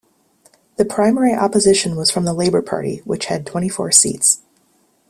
The 0.77 0.85
primary 0.85 1.31
opposition 1.35 1.95
was 1.95 2.09
from 2.09 2.25
the 2.25 2.33
Labour 2.33 2.63
Party, 2.63 3.03
which 3.05 3.25
had 3.25 3.45
twenty-four 3.45 3.91
seats. 3.91 4.41